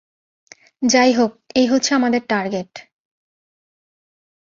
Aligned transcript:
যাইহোক, 0.81 1.31
এই 1.55 1.67
হচ্ছে 1.67 1.91
আমাদের 1.95 2.21
টার্গেট। 2.29 2.71